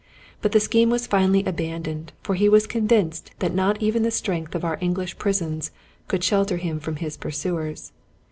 But 0.41 0.51
the 0.51 0.59
scheme 0.59 0.89
was 0.89 1.05
finally 1.05 1.45
abandoned, 1.45 2.11
for 2.23 2.33
he 2.33 2.49
was 2.49 2.65
convinced 2.65 3.29
that 3.37 3.53
not 3.53 3.79
even 3.83 4.01
the 4.01 4.09
strength 4.09 4.55
of 4.55 4.65
our 4.65 4.79
English 4.81 5.19
prisons 5.19 5.69
could 6.07 6.23
shelter 6.23 6.57
him 6.57 6.79
from 6.79 6.95
his 6.95 7.17
pursuers. 7.17 7.91